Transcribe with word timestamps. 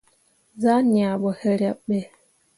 Zah 0.61 0.81
ŋiah 0.91 1.15
ɓo 1.21 1.29
hǝraɓ 1.39 1.77
ɓe. 1.87 1.97